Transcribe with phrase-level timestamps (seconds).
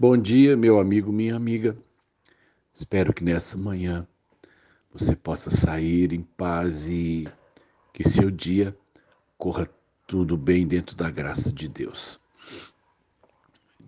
[0.00, 1.76] Bom dia, meu amigo, minha amiga.
[2.72, 4.06] Espero que nessa manhã
[4.92, 7.26] você possa sair em paz e
[7.92, 8.76] que seu dia
[9.36, 9.68] corra
[10.06, 12.20] tudo bem dentro da graça de Deus.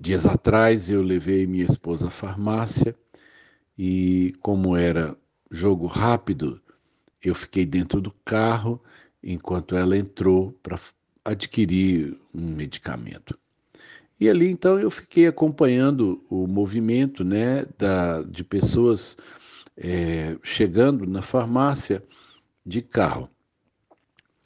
[0.01, 2.93] Dias atrás eu levei minha esposa à farmácia
[3.79, 5.17] e, como era
[5.49, 6.61] jogo rápido,
[7.23, 8.83] eu fiquei dentro do carro
[9.23, 10.77] enquanto ela entrou para
[11.25, 13.39] adquirir um medicamento.
[14.21, 19.17] E ali então eu fiquei acompanhando o movimento né, da, de pessoas
[19.75, 22.05] é, chegando na farmácia
[22.65, 23.31] de carro.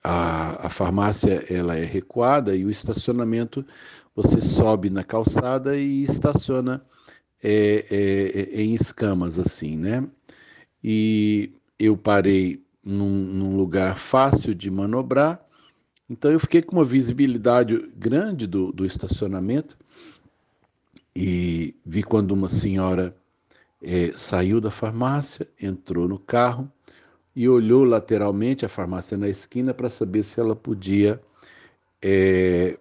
[0.02, 3.66] A, a farmácia ela é recuada e o estacionamento
[4.14, 6.80] você sobe na calçada e estaciona
[7.42, 10.08] é, é, é em escamas assim, né?
[10.82, 15.43] E eu parei num, num lugar fácil de manobrar
[16.08, 19.76] então eu fiquei com uma visibilidade grande do, do estacionamento
[21.16, 23.16] e vi quando uma senhora
[23.82, 26.70] é, saiu da farmácia, entrou no carro
[27.36, 31.20] e olhou lateralmente a farmácia na esquina para saber se ela podia
[32.02, 32.78] é,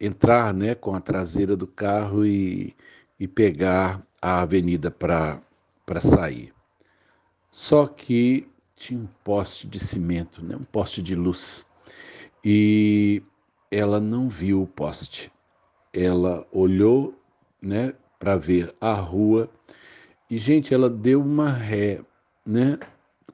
[0.00, 2.74] entrar né, com a traseira do carro e,
[3.18, 5.40] e pegar a avenida para
[6.00, 6.52] sair.
[7.50, 11.64] Só que tinha um poste de cimento, né, um poste de luz
[12.44, 13.22] e
[13.70, 15.32] ela não viu o poste.
[15.92, 17.14] Ela olhou,
[17.62, 19.50] né, para ver a rua
[20.28, 22.00] e gente, ela deu uma ré,
[22.44, 22.78] né,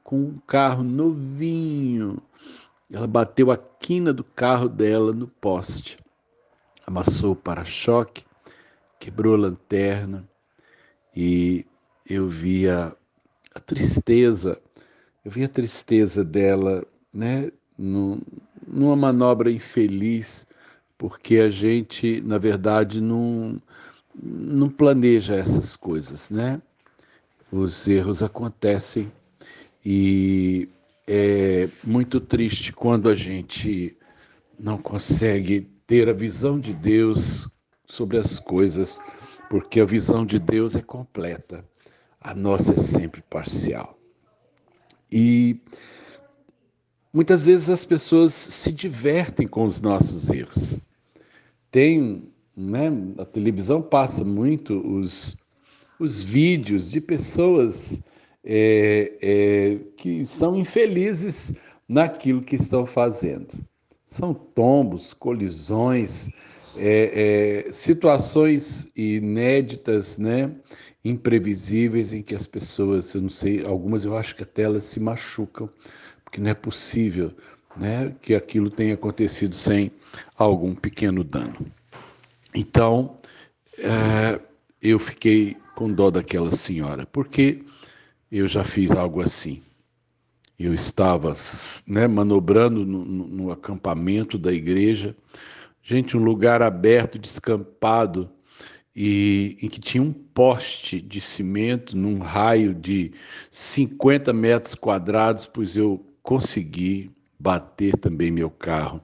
[0.02, 2.20] com um carro novinho.
[2.92, 5.96] Ela bateu a quina do carro dela no poste,
[6.86, 8.24] amassou o para-choque,
[8.98, 10.28] quebrou a lanterna
[11.14, 11.64] e
[12.08, 12.94] eu via
[13.54, 14.60] a tristeza,
[15.24, 18.20] eu via a tristeza dela, né, no,
[18.70, 20.46] numa manobra infeliz,
[20.96, 23.60] porque a gente, na verdade, não,
[24.22, 26.60] não planeja essas coisas, né?
[27.50, 29.10] Os erros acontecem
[29.84, 30.68] e
[31.06, 33.96] é muito triste quando a gente
[34.58, 37.48] não consegue ter a visão de Deus
[37.86, 39.00] sobre as coisas,
[39.48, 41.64] porque a visão de Deus é completa,
[42.20, 43.98] a nossa é sempre parcial.
[45.10, 45.60] E
[47.12, 50.78] Muitas vezes as pessoas se divertem com os nossos erros.
[51.70, 52.22] Tem,
[52.56, 52.88] né,
[53.18, 55.36] a televisão passa muito os,
[55.98, 58.00] os vídeos de pessoas
[58.44, 61.52] é, é, que são infelizes
[61.88, 63.58] naquilo que estão fazendo.
[64.06, 66.30] São tombos, colisões,
[66.76, 70.54] é, é situações inéditas, né?
[71.04, 75.00] imprevisíveis em que as pessoas, eu não sei, algumas eu acho que até elas se
[75.00, 75.68] machucam
[76.30, 77.32] porque não é possível
[77.76, 79.90] né, que aquilo tenha acontecido sem
[80.38, 81.56] algum pequeno dano.
[82.54, 83.16] Então,
[83.76, 84.40] é,
[84.80, 87.64] eu fiquei com dó daquela senhora, porque
[88.30, 89.60] eu já fiz algo assim.
[90.56, 91.34] Eu estava
[91.84, 95.16] né, manobrando no, no, no acampamento da igreja,
[95.82, 98.30] gente, um lugar aberto, descampado,
[98.94, 103.12] e em que tinha um poste de cimento num raio de
[103.50, 109.00] 50 metros quadrados, pois eu consegui bater também meu carro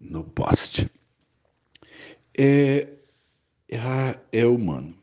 [0.00, 0.90] no poste.
[2.36, 2.88] É,
[3.68, 4.94] errar é humano,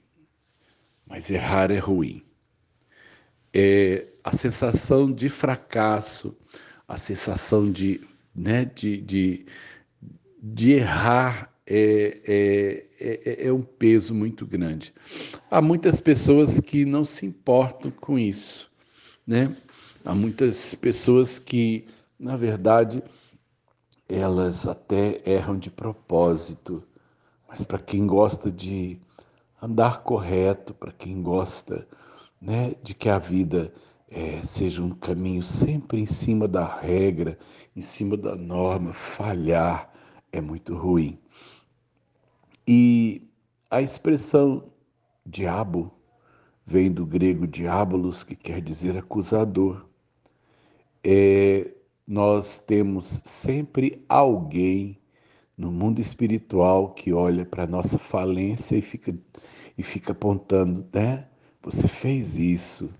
[1.06, 2.22] mas errar é ruim.
[3.54, 6.36] É a sensação de fracasso,
[6.88, 8.02] a sensação de,
[8.34, 9.46] né, de, de,
[10.42, 14.94] de errar é, é, é, é, um peso muito grande.
[15.50, 18.72] Há muitas pessoas que não se importam com isso,
[19.26, 19.56] né?
[20.06, 21.88] Há muitas pessoas que,
[22.20, 23.04] na verdade,
[24.08, 26.84] elas até erram de propósito,
[27.50, 29.00] mas para quem gosta de
[29.60, 31.88] andar correto, para quem gosta
[32.40, 33.74] né, de que a vida
[34.08, 37.40] é, seja um caminho sempre em cima da regra,
[37.76, 39.92] em cima da norma, falhar
[40.32, 41.18] é muito ruim.
[42.68, 43.28] E
[43.72, 44.66] a expressão
[45.26, 45.92] diabo
[46.64, 49.95] vem do grego diabolos, que quer dizer acusador
[51.06, 51.72] é,
[52.08, 54.98] nós temos sempre alguém
[55.56, 59.16] no mundo espiritual que olha para a nossa falência e fica,
[59.78, 61.28] e fica apontando, né?
[61.62, 62.92] Você fez isso,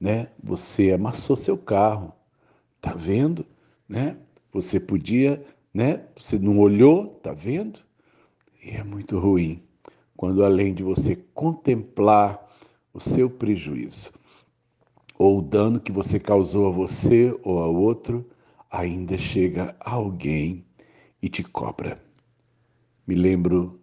[0.00, 0.28] né?
[0.42, 2.12] Você amassou seu carro,
[2.80, 3.44] tá vendo,
[3.86, 4.16] né?
[4.50, 6.02] Você podia, né?
[6.16, 7.80] Você não olhou, tá vendo?
[8.64, 9.62] E é muito ruim
[10.16, 12.40] quando além de você contemplar
[12.94, 14.12] o seu prejuízo,
[15.18, 18.28] ou o dano que você causou a você ou a outro,
[18.70, 20.64] ainda chega alguém
[21.22, 22.02] e te cobra.
[23.06, 23.80] Me lembro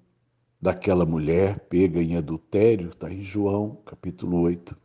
[0.62, 4.76] daquela mulher pega em adultério, está em João capítulo 8,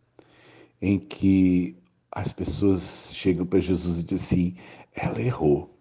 [0.81, 1.77] em que
[2.11, 4.57] as pessoas chegam para Jesus e dizem assim:
[4.95, 5.77] ela errou.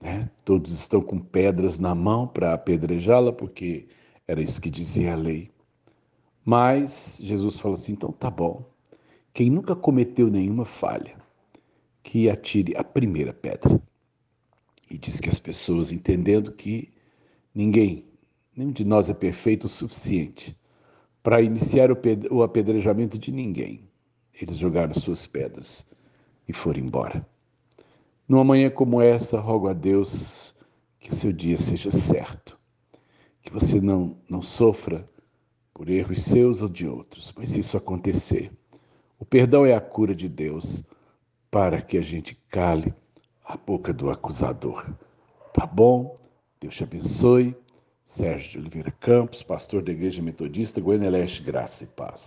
[0.00, 0.30] Né?
[0.44, 3.88] Todos estão com pedras na mão para apedrejá-la, porque
[4.26, 5.50] era isso que dizia a lei.
[6.44, 8.64] Mas Jesus fala assim: então tá bom.
[9.32, 11.16] Quem nunca cometeu nenhuma falha,
[12.02, 13.80] que atire a primeira pedra.
[14.90, 16.92] E diz que as pessoas, entendendo que
[17.54, 18.04] ninguém,
[18.56, 20.58] nenhum de nós é perfeito o suficiente
[21.22, 21.90] para iniciar
[22.30, 23.88] o apedrejamento de ninguém,
[24.40, 25.86] eles jogaram suas pedras
[26.48, 27.26] e foram embora.
[28.26, 30.54] Numa manhã como essa, rogo a Deus
[30.98, 32.58] que o seu dia seja certo,
[33.42, 35.08] que você não, não sofra
[35.74, 38.50] por erros seus ou de outros, mas se isso acontecer,
[39.20, 40.82] o perdão é a cura de Deus
[41.50, 42.92] para que a gente cale
[43.44, 44.86] a boca do acusador.
[45.52, 46.16] Tá bom?
[46.58, 47.54] Deus te abençoe.
[48.02, 52.18] Sérgio de Oliveira Campos, pastor da Igreja Metodista Goiânia Leste, Graça e Paz.